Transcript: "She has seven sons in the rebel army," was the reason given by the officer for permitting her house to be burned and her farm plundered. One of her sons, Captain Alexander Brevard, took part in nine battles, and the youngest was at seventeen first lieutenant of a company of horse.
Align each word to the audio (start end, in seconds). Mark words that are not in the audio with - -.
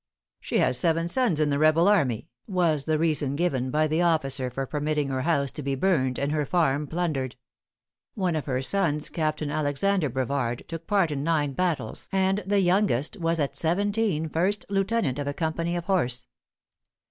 "She 0.39 0.57
has 0.57 0.79
seven 0.79 1.07
sons 1.07 1.39
in 1.39 1.51
the 1.51 1.59
rebel 1.59 1.87
army," 1.87 2.27
was 2.47 2.85
the 2.85 2.97
reason 2.97 3.35
given 3.35 3.69
by 3.69 3.85
the 3.85 4.01
officer 4.01 4.49
for 4.49 4.65
permitting 4.65 5.09
her 5.09 5.21
house 5.21 5.51
to 5.51 5.61
be 5.61 5.75
burned 5.75 6.17
and 6.17 6.31
her 6.31 6.43
farm 6.43 6.87
plundered. 6.87 7.35
One 8.15 8.35
of 8.35 8.45
her 8.47 8.63
sons, 8.63 9.09
Captain 9.09 9.51
Alexander 9.51 10.09
Brevard, 10.09 10.65
took 10.67 10.87
part 10.87 11.11
in 11.11 11.23
nine 11.23 11.53
battles, 11.53 12.09
and 12.11 12.43
the 12.47 12.61
youngest 12.61 13.17
was 13.17 13.39
at 13.39 13.55
seventeen 13.55 14.27
first 14.27 14.65
lieutenant 14.69 15.19
of 15.19 15.27
a 15.27 15.35
company 15.35 15.75
of 15.75 15.85
horse. 15.85 16.25